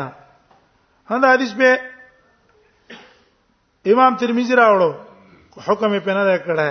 هنده 1.12 1.27
حدیث 1.33 1.51
به 1.59 1.79
امام 3.91 4.15
ترمذی 4.21 4.55
راوړو 4.62 4.91
حکم 5.67 5.91
یې 5.97 6.01
پنه 6.07 6.23
ده 6.29 6.38
کړه 6.45 6.69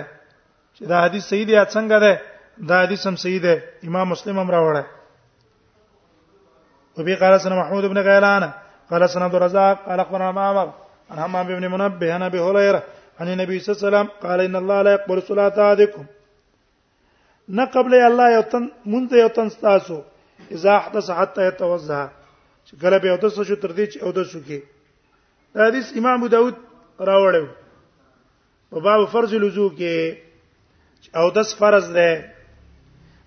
چې 0.77 0.83
دا 0.91 0.97
حدیث 1.05 1.23
صحیح 1.31 1.47
دی 1.47 1.65
څنګه 1.75 1.97
ده 2.05 2.13
دا 2.69 2.75
حدیث 2.83 3.07
هم 3.07 3.17
صحیح 3.17 3.41
ده 3.43 3.63
امام 3.85 4.09
مسلم 4.09 4.39
هم 4.39 4.51
راوړه 4.51 4.85
وبي 6.99 7.15
قال 7.17 7.41
سنا 7.41 7.57
محمود 7.63 7.85
ابن 7.85 7.99
غيلان 7.99 8.53
قال 8.91 9.11
سنا 9.11 9.25
عبد 9.25 9.35
الرزاق 9.35 9.79
قال 9.87 10.01
اخبرنا 10.01 10.33
معمر 10.33 10.69
عن 11.11 11.19
همام 11.19 11.47
بن 11.47 11.67
منبه 11.67 12.15
عن 12.15 12.23
ابي 12.23 12.41
هريره 12.41 12.83
عن 13.21 13.29
النبي 13.29 13.59
صلى 13.61 13.71
الله 13.71 13.79
عليه 13.81 13.89
وسلم 13.97 14.09
قال 14.31 14.41
ان 14.41 14.57
الله 14.57 14.83
لا 14.83 14.93
يقبل 14.93 15.23
صلاه 15.23 15.69
احدكم 15.73 16.05
نه 17.59 17.65
قبل 17.73 17.95
الله 17.95 18.29
یو 18.35 18.43
تن 18.53 18.65
مونږ 18.93 19.05
یو 19.23 19.29
تن 19.37 19.49
تاسو 19.65 19.97
اذا 20.57 20.77
حدث 20.85 21.11
حتى 21.19 21.47
يتوضا 21.49 22.03
چې 22.67 22.73
کله 22.83 22.99
به 23.05 23.09
اودس 23.15 23.35
شو 23.49 23.57
تر 23.65 23.71
دې 23.79 23.87
چې 23.93 23.99
اودس 24.07 24.29
وکي 24.37 24.61
دا 25.55 25.67
حدیث 25.69 25.91
امام 26.01 26.19
ابو 26.21 26.29
داود 26.35 26.55
راوړل 27.09 27.47
په 28.71 28.81
باب 28.87 29.01
فرض 29.15 29.35
الوضو 29.39 29.67
کې 29.81 31.19
اودس 31.25 31.51
فرض 31.59 31.91
ده 31.97 32.15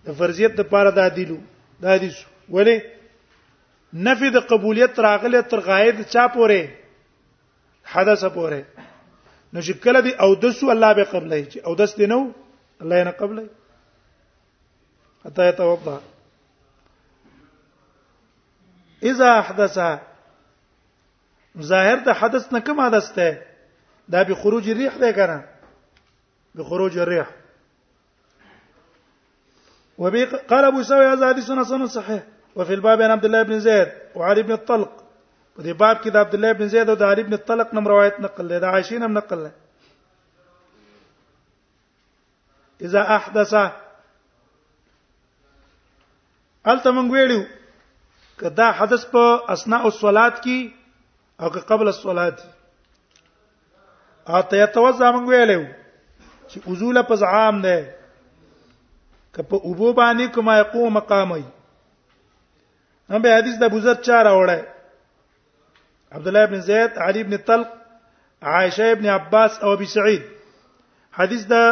د 0.08 0.18
فرضیت 0.22 0.56
د 0.60 0.68
پاره 0.74 0.92
د 0.98 1.10
عدلو 1.10 1.38
دا 1.84 1.96
حدیث 1.98 2.18
ولی 2.58 2.76
نفي 4.08 4.30
د 4.38 4.48
قبولیت 4.54 5.00
راغله 5.10 5.42
تر 5.54 5.62
غایب 5.70 6.00
چا 6.16 6.24
پورې 6.38 6.80
حدث 7.94 8.26
پورې 8.40 8.90
نو 9.54 9.66
چې 9.68 9.74
کله 9.86 10.02
دی 10.10 10.16
اودس 10.30 10.64
الله 10.68 10.92
به 11.02 11.12
قبلای 11.14 11.46
چې 11.46 11.70
اودس 11.70 11.96
دی 12.00 12.10
نو 12.14 12.20
الله 12.24 12.98
یې 12.98 13.06
نه 13.12 13.16
قبلای 13.22 13.48
حتى 15.26 15.48
يتوضا 15.48 16.02
اذا 19.04 19.40
احدث 19.40 19.76
ظاهر 21.58 21.98
ته 22.06 22.14
حدث 22.14 22.54
نه 22.54 22.60
کوم 22.60 22.82
حدث 22.86 23.08
ته 23.18 23.42
دا 24.10 24.24
به 24.24 24.36
خروج 24.42 24.68
ریح 24.70 24.94
دی 25.02 25.14
کنه 25.14 25.40
به 26.56 26.64
خروج 26.64 26.98
الريح 27.00 27.30
وبي 29.98 30.26
قال 30.26 30.64
ابو 30.66 30.84
سوي 30.84 31.06
هذا 31.14 31.30
حديث 31.30 31.46
سنه 31.48 31.88
صحيح 31.88 32.24
وفي 32.56 32.74
الباب 32.74 33.02
عن 33.02 33.12
عبد 33.12 33.26
الله 33.26 33.44
بن 33.44 33.60
زيد 33.60 33.88
وعلي 34.16 34.42
بن 34.44 34.52
الطلق 34.52 35.04
وفي 35.60 35.74
باب 35.74 35.98
كده 35.98 36.20
عبد 36.20 36.34
الله 36.34 36.52
بن 36.52 36.68
زيد 36.68 36.90
وعلي 37.02 37.24
بن 37.24 37.34
الطلق 37.34 37.74
نم 37.74 37.88
روایت 37.88 38.20
نقل 38.20 38.50
له 38.50 38.58
ده 38.58 38.68
عايشين 38.68 39.00
نم 39.02 39.14
نقل 39.14 39.38
له 39.44 39.52
اذا 42.82 43.16
احدث 43.16 43.56
الته 46.66 46.92
مونږ 46.92 47.12
ویلو 47.14 47.42
کدا 48.42 48.68
حدث 48.80 49.02
په 49.16 49.26
اسناء 49.56 49.82
الصلات 49.92 50.36
کې 50.44 50.60
او 51.42 51.48
که 51.58 51.60
قبل 51.72 51.88
الصلات 51.94 52.38
اته 54.38 54.56
يتوضا 54.64 55.08
مونږ 55.18 55.26
ویلو 55.34 55.62
چې 56.50 56.58
وضو 56.70 57.02
په 57.10 57.16
زعام 57.24 57.56
نه 57.66 57.76
که 59.34 59.42
په 59.52 59.56
اوبو 59.56 59.94
باندې 60.00 60.34
کومه 60.40 60.54
یقو 60.58 60.90
مقامي 60.96 61.44
هم 63.10 63.22
به 63.28 63.36
حدیث 63.38 63.56
د 63.62 63.70
ابو 63.70 63.80
ذر 63.86 63.96
چار 64.10 64.28
اوره 64.32 64.58
عبد 66.12 66.28
الله 66.34 66.44
ابن 66.50 66.60
زید 66.72 66.98
علي 67.10 67.22
ابن 67.28 67.38
طلق 67.52 67.68
عائشه 68.56 68.84
ابن 68.96 69.06
عباس 69.20 69.60
او 69.64 69.74
ابي 69.74 69.86
سعيد 69.94 70.24
حدیث 71.22 71.46
د 71.54 71.70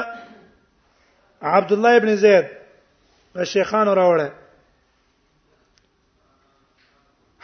عبد 1.55 1.71
الله 1.79 1.95
ابن 2.03 2.15
زید 2.27 2.45
شیخان 3.55 3.87
راوړه 3.95 4.31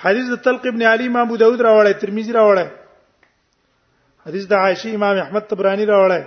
حدیث 0.03 0.27
د 0.29 0.35
طلق 0.43 0.65
ابن 0.69 0.81
علی 0.91 1.07
امام 1.07 1.25
ابو 1.27 1.37
داود 1.43 1.59
راوړی 1.67 1.93
ترمذی 2.01 2.33
راوړی 2.39 2.67
حدیث 4.27 4.45
د 4.51 4.53
عائشه 4.63 4.89
امام 4.99 5.15
احمد 5.23 5.43
طبرانی 5.53 5.85
راوړی 5.89 6.21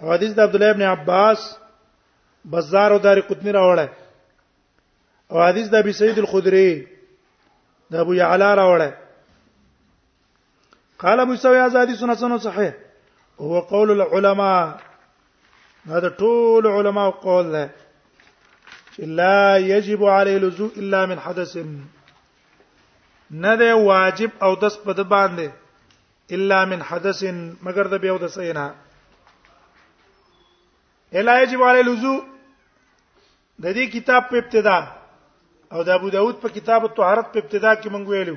او 0.00 0.06
حدیث 0.14 0.32
د 0.38 0.40
عبد 0.46 0.54
الله 0.58 0.70
ابن 0.76 0.82
عباس 0.92 1.40
بازار 2.54 2.88
او 2.94 2.98
داری 3.04 3.20
قطنی 3.30 3.52
راوړی 3.58 3.88
او 5.30 5.36
حدیث 5.48 5.66
د 5.74 5.76
ابي 5.84 5.92
سعيد 6.00 6.16
الخدري 6.24 6.68
د 7.90 7.94
ابو 8.04 8.12
يعلى 8.18 8.48
راوړی 8.62 8.90
قال 11.04 11.16
ابو 11.26 11.34
سوي 11.44 11.58
ازادي 11.66 11.94
سنن 12.02 12.38
صحيح 12.48 12.72
هو 13.44 13.54
قول 13.70 13.88
العلماء 13.96 14.62
هذا 15.94 16.08
طول 16.18 16.64
علماء 16.66 17.06
قول 17.22 17.54
لا 18.98 19.32
يجب 19.68 20.00
عليه 20.04 20.38
لزوم 20.48 20.70
الا 20.82 21.00
من 21.12 21.18
حدث 21.28 21.52
نه 23.30 23.56
دی 23.56 23.70
واجب 23.72 24.30
او 24.44 24.52
دس 24.62 24.74
په 24.84 24.92
د 24.98 25.00
باندې 25.12 25.48
الا 26.34 26.64
من 26.70 26.80
حدث 26.88 27.22
مگر 27.64 27.86
د 27.90 27.94
بیو 28.02 28.16
د 28.22 28.26
سینا 28.34 28.66
الا 31.18 31.34
یجب 31.42 31.62
علی 31.68 31.78
الوضو 31.80 32.14
د 33.62 33.74
دې 33.76 33.84
کتاب 33.94 34.22
په 34.30 34.36
ابتدا 34.38 34.78
او 35.72 35.82
د 35.84 35.88
ابو 35.98 36.10
داود 36.10 36.36
په 36.42 36.48
کتاب 36.56 36.84
الطهارت 36.84 37.26
په 37.32 37.38
ابتدا 37.42 37.72
کې 37.74 37.88
مونږ 37.94 38.04
ویلو 38.10 38.36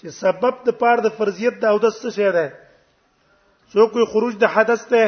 چې 0.00 0.06
سبب 0.22 0.54
د 0.66 0.78
پار 0.82 0.98
د 1.06 1.14
فرضیت 1.18 1.54
د 1.60 1.64
او 1.72 1.78
د 1.84 1.92
څه 2.00 2.08
شی 2.16 2.30
ده 2.36 2.46
څوک 3.72 3.90
یې 3.94 4.04
خروج 4.12 4.34
د 4.38 4.44
حدث 4.54 4.82
ته 4.94 5.04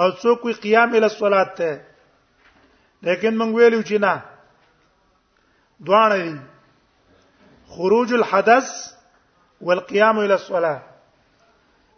او 0.00 0.08
څوک 0.22 0.40
یې 0.44 0.54
قیام 0.66 0.90
اله 0.94 1.10
صلات 1.20 1.50
ته 1.62 1.70
لیکن 3.06 3.34
مونږ 3.40 3.50
ویلو 3.56 3.80
چې 3.88 3.96
نه 4.04 4.12
دوانه 5.86 6.18
دي 6.24 6.34
خروج 7.76 8.12
الحدث 8.12 8.94
والقيام 9.60 10.18
الى 10.20 10.34
الصلاه 10.34 10.78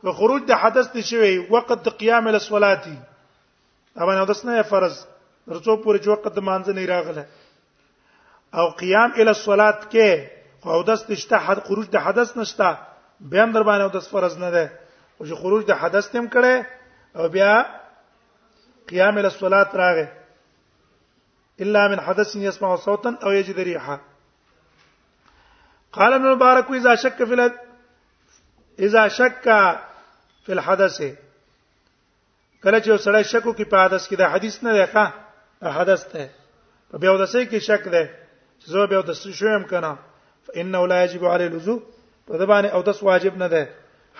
که 0.02 0.12
خروج 0.12 0.42
د 0.46 0.52
حدث 0.62 0.86
دي 0.94 1.02
شوی 1.08 1.38
وخت 1.52 1.70
د 1.72 1.88
قیام 2.00 2.24
الى 2.30 2.36
الصلاه 2.42 2.74
دي 2.84 2.96
اوبه 4.00 4.14
حدث 4.22 4.40
نه 4.46 4.62
فرض 4.62 4.94
ترڅو 5.50 5.72
پورې 5.84 5.98
چې 6.02 6.08
وخت 6.12 6.26
د 6.36 6.40
مانځ 6.48 6.66
نه 6.78 6.84
راغله 6.92 7.24
او 8.58 8.64
قیام 8.82 9.10
الى 9.20 9.30
الصلاه 9.36 9.74
کې 9.92 10.08
خو 10.62 10.68
حدث 10.80 11.00
نشته 11.12 11.36
حد 11.46 11.56
خروج 11.68 11.86
د 11.90 11.96
حدث 12.06 12.30
نشته 12.36 12.68
بیا 13.30 13.42
هم 13.44 13.52
در 13.52 13.62
باندې 13.68 13.82
حدث 13.88 14.08
فرض 14.14 14.38
نه 14.38 14.50
ده 14.50 14.64
او 15.20 15.26
چې 15.28 15.34
خروج 15.42 15.62
د 15.66 15.72
حدث 15.82 16.06
تم 16.14 16.24
کړي 16.34 16.54
او 17.16 17.28
بیا 17.28 17.52
قیام 18.90 19.18
الى 19.18 19.28
الصلاه 19.34 19.64
راغې 19.82 20.06
الا 21.62 21.88
من 21.88 22.00
حدث 22.00 22.36
يسمع 22.36 22.76
صوتا 22.76 23.16
او 23.24 23.30
يجد 23.32 23.58
ريحه 23.58 24.00
قال 25.96 26.12
ابن 26.12 26.24
مبارک 26.24 26.70
اذا 26.70 26.94
شک 27.02 27.22
فی 27.28 27.36
اذا 28.86 29.08
شک 29.18 29.48
فی 30.46 30.52
الحدث 30.52 30.98
کله 32.64 32.78
چې 32.84 33.04
سړی 33.04 33.22
شک 33.32 33.46
وکي 33.46 33.64
په 33.72 33.84
حدث 33.84 34.06
کې 34.08 34.16
دا 34.18 34.28
حدیث 34.34 34.54
نه 34.66 34.72
دی 34.76 34.84
ښه 34.92 35.72
حدث 35.78 36.02
ته 36.12 36.24
په 36.92 36.98
بیا 37.02 37.10
ودسې 37.14 37.42
کې 37.50 37.58
شک 37.68 37.84
دی 37.94 38.04
چې 38.60 38.66
زه 38.72 38.86
بیا 38.92 38.98
ودسې 38.98 39.30
شوم 39.40 39.64
کنه 39.72 39.90
فانه 40.46 40.86
لا 40.92 41.00
یجب 41.04 41.24
علی 41.34 41.44
الوضو 41.50 41.76
په 42.26 42.34
دې 42.38 42.46
باندې 42.52 42.70
او 42.78 42.82
دس 42.88 43.02
واجب 43.08 43.36
نه 43.42 43.48
ده 43.48 43.68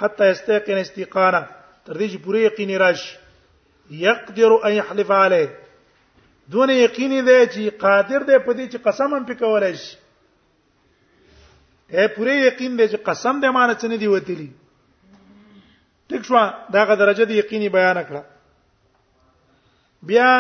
حتی 0.03 0.25
استيقن 0.31 0.79
استيقانه 0.83 1.41
تر 1.87 1.95
دې 1.99 2.09
چې 2.13 2.19
پوره 2.25 2.39
یقین 2.47 2.77
راشي 2.79 3.19
يقدر 4.07 4.57
ان 4.69 4.73
يحلف 4.81 5.11
عليه 5.11 5.49
دون 6.57 6.71
یقین 6.77 7.13
دی 7.27 7.41
چې 7.47 7.75
قادر 7.81 8.21
دی 8.21 8.39
په 8.39 8.53
دې 8.53 8.73
چې 8.73 8.77
قسم 8.89 9.15
هم 9.19 9.25
پکولای 9.33 9.75
شي 9.87 9.97
اے 11.95 12.07
پوره 12.15 12.33
یقین 12.47 12.79
دی 12.79 12.87
چې 12.91 12.97
قسم 13.09 13.35
دې 13.43 13.51
مان 13.57 13.71
څه 13.75 13.87
نه 13.89 13.97
دی 14.03 14.07
وتلی 14.13 14.47
ټیک 16.13 16.23
شو 16.29 16.41
دا 16.77 16.83
غ 16.87 16.97
درجه 17.03 17.25
دی 17.31 17.35
یقیني 17.39 17.69
بیان 17.75 18.01
کړه 18.05 18.23
بیا 20.11 20.31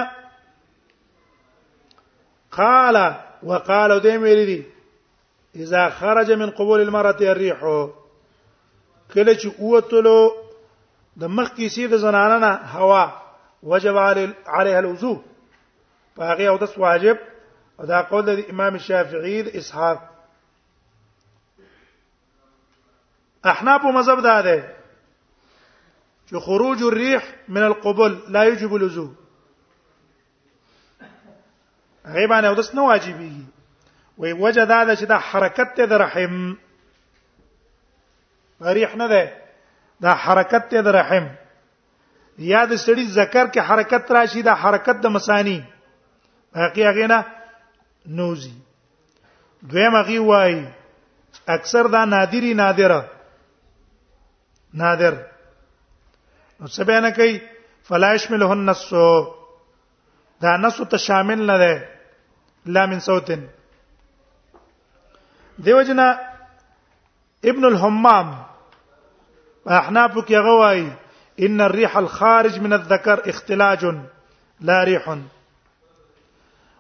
قال 2.57 2.97
وقال 3.51 3.95
دې 4.01 4.17
مېری 4.25 4.47
دی 4.49 4.67
اذا 5.67 5.89
خرج 6.01 6.33
من 6.41 6.51
قبول 6.57 6.81
المرأة 6.81 7.21
الريح 7.21 7.87
کله 9.15 9.35
چې 9.35 9.49
اوتلو 9.61 10.17
د 11.23 11.35
مخ 11.37 11.49
کې 11.57 11.69
سید 11.77 11.97
زنانه 11.97 12.51
هوا 12.73 13.07
وجب 13.73 13.97
عليها 14.01 14.79
الوضوء 14.83 15.17
فهغه 16.19 16.49
او 16.49 16.57
د 16.67 16.77
واجب 16.89 17.19
دا 17.95 18.03
قول 18.11 18.29
د 18.37 18.45
امام 18.57 18.79
شافعي 18.89 19.43
د 19.47 19.57
اسحاق 19.63 20.05
احناف 23.45 23.85
مذهب 23.85 24.23
دا 24.23 24.41
ده 24.41 24.77
چې 26.31 26.37
خروج 26.37 26.83
الريح 26.83 27.23
من 27.49 27.63
القبل 27.63 28.19
لا 28.29 28.45
يجب 28.45 28.75
الوضوء 28.77 29.11
غیبا 32.07 32.41
نه 32.41 32.51
ودس 32.51 32.75
نو 32.75 32.93
واجبېږي 32.97 33.45
وای 34.19 34.33
وجه 34.33 34.65
دا 34.65 34.85
ده 34.85 34.97
چې 34.97 35.03
دا 35.09 35.19
حرکت 35.19 35.75
ته 35.77 35.85
د 35.87 35.93
رحم 35.93 36.57
ريح 38.63 38.97
نه 38.97 39.09
ده 39.09 39.33
دا 40.01 40.15
حرکت 40.15 40.69
ته 40.69 40.81
د 40.81 40.89
رحم 40.89 41.29
یاد 42.39 42.77
سړي 42.77 43.07
ذکر 43.09 43.47
کې 43.47 43.59
حرکت 43.59 44.13
راشي 44.13 44.43
دا 44.43 44.53
حرکت 44.55 44.97
د 45.03 45.07
مسانی 45.07 45.65
باقي 46.55 46.85
هغه 46.85 47.07
نه 47.07 47.25
نوزي 48.07 48.53
دویم 49.63 49.95
هغه 49.95 50.19
وای 50.21 50.65
اکثر 51.49 51.87
دا 51.87 52.05
نادری 52.05 52.55
نادره 52.55 53.11
نادر 54.81 55.15
نو 56.61 56.67
څه 56.69 56.85
بیان 56.89 57.07
کوي 57.17 57.35
فلاش 57.89 58.25
ملهن 58.31 58.63
نسو 58.71 59.05
دا 60.45 60.53
نسو 60.65 60.85
ته 60.95 61.03
شامل 61.05 61.43
نه 61.47 61.55
ده 61.63 61.71
لا 62.77 62.83
من 62.93 63.01
صوتن 63.07 63.43
دیو 65.69 65.79
جنا 65.91 66.07
ابن 67.53 67.65
الحمام 67.69 68.33
احناف 69.77 70.19
کې 70.19 70.33
غوای 70.47 70.83
ان 71.49 71.59
الريح 71.67 71.93
الخارج 72.01 72.59
من 72.67 72.73
الذكر 72.79 73.17
اختلاج 73.35 73.85
لا 74.73 74.79
ريح 74.91 75.07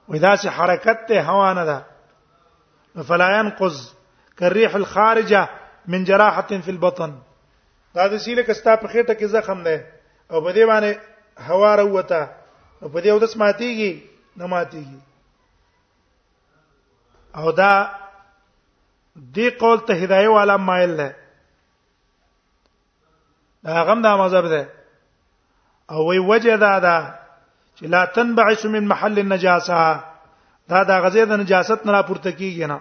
واذا 0.08 0.34
سي 0.42 0.50
حركت 0.58 1.08
ته 1.12 1.22
هوا 1.30 1.48
نه 1.60 1.64
ده 1.70 1.78
فلا 3.12 3.30
ينقض 3.38 3.74
كالريح 4.36 4.74
الخارجه 4.80 5.40
من 5.94 6.04
جراحه 6.10 6.52
في 6.60 6.70
البطن 6.74 7.10
دا 7.96 8.04
د 8.12 8.14
سیله 8.24 8.42
کستا 8.46 8.72
په 8.82 8.86
خېټه 8.92 9.14
کې 9.18 9.26
زخم 9.34 9.58
دی 9.66 9.76
او 10.32 10.36
په 10.46 10.50
دې 10.56 10.64
باندې 10.70 10.90
هوا 11.48 11.70
وروته 11.80 12.20
په 12.92 12.98
دې 13.04 13.10
ودس 13.16 13.32
ماتيږي 13.42 13.92
نه 14.40 14.44
ماتيږي 14.54 15.00
او 17.38 17.46
دا 17.60 17.72
دی 19.36 19.46
قول 19.62 19.78
ته 19.90 19.94
هدايه 20.02 20.28
والا 20.38 20.54
مایل 20.64 20.92
نه 21.00 21.08
دا 23.68 23.80
غم 23.90 24.00
دا 24.06 24.12
مذهب 24.22 24.44
ده 24.54 24.62
او 25.92 26.00
وی 26.08 26.18
وجه 26.32 26.54
دا 26.64 26.74
ده 26.86 26.96
چې 27.76 27.84
لا 27.94 28.02
تنبعث 28.18 28.62
من 28.74 28.82
محل 28.90 29.16
النجاسه 29.22 29.78
دا 30.74 30.80
دا 30.92 30.96
غزه 31.06 31.24
د 31.32 31.34
نجاست 31.44 31.80
نه 31.86 31.90
راپورته 31.96 32.30
کیږي 32.36 32.68
نه 32.74 32.80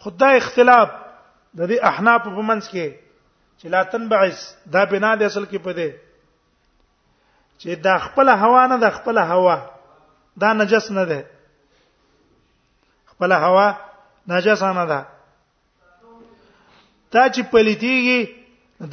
خدای 0.00 0.34
اختلاف 0.40 0.90
د 1.56 1.60
دې 1.70 1.76
احناف 1.90 2.20
په 2.36 2.42
منځ 2.50 2.64
کې 2.72 2.86
چې 3.58 3.66
لا 3.74 3.80
تنبعث 3.92 4.38
دا 4.74 4.82
بنا 4.90 5.10
د 5.18 5.22
اصل 5.30 5.44
کې 5.50 5.58
پدې 5.66 5.90
چې 7.60 7.68
دا 7.86 7.94
خپل 8.06 8.26
هوا 8.42 8.62
نه 8.70 8.76
د 8.84 8.90
خپل 8.96 9.16
هوا 9.32 9.56
دا 10.42 10.50
نجس 10.62 10.86
نه 10.96 11.04
ده 11.10 11.20
خپل 13.12 13.30
هوا 13.44 13.68
نجس 14.32 14.60
نه 14.78 14.84
ده 14.92 15.00
تا 17.12 17.22
چې 17.34 17.42
پلیتیږي 17.52 18.20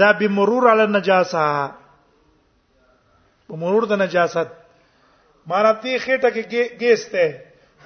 دا 0.01 0.09
به 0.19 0.27
مرور 0.37 0.63
علی 0.71 0.85
نجاسه 0.97 1.45
په 3.47 3.53
مرور 3.63 3.83
د 3.91 4.01
نجاست 4.03 4.49
مارته 5.51 5.97
خېټه 6.05 6.29
کې 6.35 6.63
ګیسته 6.81 7.25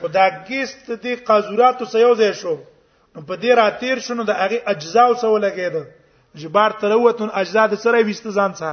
خدا 0.01 0.25
ګیست 0.49 0.85
دي 1.03 1.13
قازوراتو 1.29 1.85
سيوزې 1.85 2.31
شو 2.41 2.55
نو 3.15 3.21
په 3.27 3.35
دې 3.41 3.53
را 3.59 3.67
تیر 3.81 3.97
شنو 4.07 4.23
د 4.29 4.37
هغه 4.41 4.57
اجزا 4.73 5.03
او 5.07 5.13
څو 5.21 5.37
لګید 5.45 5.75
جبار 6.43 6.71
تروتن 6.83 7.29
اجزا 7.43 7.63
د 7.71 7.79
سره 7.83 7.99
وست 8.09 8.25
ځان 8.37 8.51
څه 8.59 8.69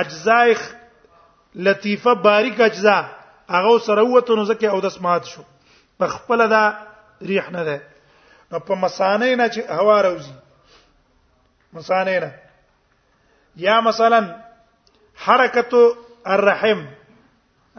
اجزا 0.00 0.38
لطیفه 1.68 2.12
باریک 2.26 2.60
اجزا 2.68 2.96
هغه 3.54 3.72
سره 3.88 4.02
وته 4.14 4.32
نو 4.40 4.44
ځکه 4.50 4.66
او 4.74 4.80
د 4.86 4.94
سمات 4.98 5.22
شو 5.32 5.42
په 6.00 6.04
خپل 6.14 6.38
دا 6.54 6.64
ریح 7.30 7.46
نه 7.56 7.62
ده 7.68 7.76
نو 8.54 8.58
په 8.70 8.74
مسانه 8.84 9.28
نه 9.40 9.46
چې 9.54 9.60
هوا 9.78 9.96
راوځي 10.06 10.34
مسانه 11.78 12.14
نه 12.24 12.30
یا 13.66 13.76
مثلا 13.88 14.20
حرکت 15.26 15.72
الرحم 16.32 16.80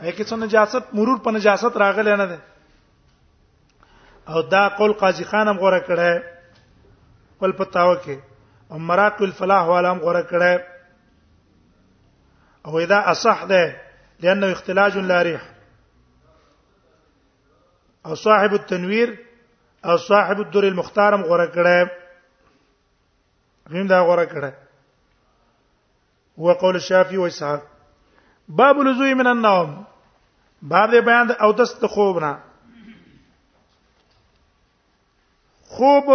هغه 0.02 0.12
کې 0.16 0.24
څنګه 0.30 0.46
نجاست 0.46 0.86
مرور 1.02 1.20
په 1.28 1.38
نجاست 1.40 1.74
راغلی 1.86 2.16
نه 2.26 2.32
ده 2.36 2.40
او 4.30 4.42
دا 4.42 4.68
قول 4.70 4.94
قاضی 4.94 5.24
خانم 5.24 5.58
غوړه 5.60 5.82
کړه 5.88 6.24
ول 7.42 7.52
پتاو 7.52 7.96
کې 7.98 8.16
او 8.72 8.78
مراق 8.80 9.22
الفلاح 9.22 9.64
والام 9.70 10.00
غوړه 10.00 10.24
کړه 10.32 10.54
او 12.66 12.80
اذا 12.80 13.00
اصح 13.12 13.44
ده 13.46 13.76
لانه 14.24 14.52
اختلاج 14.52 14.98
لا 14.98 15.22
ريح 15.22 15.42
او 18.06 18.16
صاحب 18.16 18.54
التنوير 18.54 19.18
او 19.86 19.98
صاحب 19.98 20.40
الدر 20.40 20.64
المختارم 20.64 21.24
غوړه 21.24 21.48
کړه 21.56 21.90
غیم 23.70 23.88
دا 23.88 24.02
غوړه 24.02 24.28
کړه 24.34 24.52
هو 26.40 26.54
قول 26.54 26.76
الشافعي 26.76 27.28
اسحاق 27.28 27.62
باب 28.50 28.78
لزوم 28.80 29.18
من 29.18 29.28
النوم 29.28 29.84
باب 30.62 30.90
بیان 30.96 31.32
او 31.32 31.52
دست 31.54 31.86
خوبنا 31.96 32.38
خوب 35.78 36.06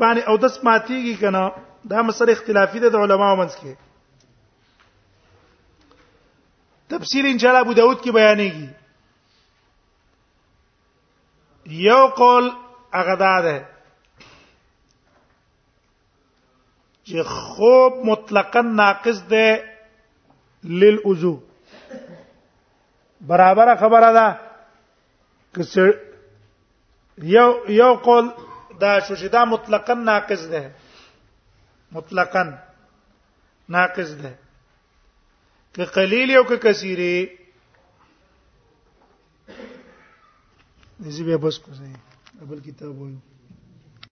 باندې 0.00 0.22
او 0.32 0.34
دس 0.44 0.54
ماتيږي 0.66 1.14
کنه 1.22 1.40
دا 1.88 2.02
مسله 2.10 2.32
اختلافي 2.34 2.78
ده 2.84 2.88
د 2.94 3.02
علماو 3.06 3.36
منځ 3.40 3.52
کې 3.62 3.72
تفسیر 6.92 7.24
ان 7.32 7.38
شاء 7.42 7.50
الله 7.50 7.62
ابو 7.66 7.72
داود 7.80 7.98
کې 8.02 8.12
بیانېږي 8.18 8.68
یو 11.90 12.02
قول 12.22 12.46
هغه 12.98 13.14
دا 13.26 13.36
ده 13.50 13.58
چې 17.04 17.22
خوب 17.36 17.92
مطلقاً 18.14 18.60
ناقص 18.82 19.18
ده 19.38 19.46
للوضو 20.82 21.36
برابر 23.30 23.66
خبره 23.86 24.10
ده 24.12 24.26
که 25.56 25.62
یو 27.38 27.48
یو 27.80 27.90
قول 28.06 28.26
دا 28.82 28.90
شو 29.06 29.14
چې 29.20 29.26
دا 29.36 29.42
مطلقاً 29.54 29.94
ناقص 30.10 30.42
ده 30.52 30.62
مطلقاً 31.96 32.42
ناقص 33.76 34.10
ده 34.22 34.32
که 35.74 35.84
قلیل 35.84 36.30
یو 36.30 36.44
که 36.48 36.56
کثیره 36.64 37.30
نزیبه 41.00 41.36
بس 41.44 41.58
کو 41.62 41.70
ځای 41.78 41.94
بل 42.48 42.60
کتاب 42.66 42.94
وایو 42.98 43.29